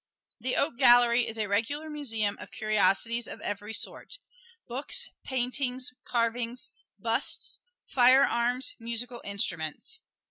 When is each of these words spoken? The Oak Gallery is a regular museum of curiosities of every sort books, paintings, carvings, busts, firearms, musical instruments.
The 0.39 0.55
Oak 0.55 0.79
Gallery 0.79 1.27
is 1.27 1.37
a 1.37 1.45
regular 1.45 1.87
museum 1.87 2.35
of 2.39 2.49
curiosities 2.49 3.27
of 3.27 3.39
every 3.41 3.71
sort 3.71 4.17
books, 4.67 5.09
paintings, 5.23 5.93
carvings, 6.05 6.71
busts, 6.97 7.59
firearms, 7.83 8.73
musical 8.79 9.21
instruments. 9.23 9.99